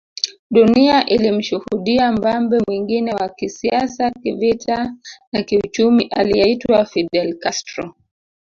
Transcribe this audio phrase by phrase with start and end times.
[0.51, 4.95] Dunia ilimshuhudia mbambe mwingine wa kisiasa kivita
[5.31, 7.95] na kiuchumi aliyeitwa Fidel Castro